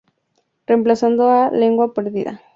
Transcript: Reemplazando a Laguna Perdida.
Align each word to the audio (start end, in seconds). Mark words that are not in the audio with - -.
Reemplazando 0.65 1.29
a 1.29 1.51
Laguna 1.51 1.93
Perdida. 1.93 2.41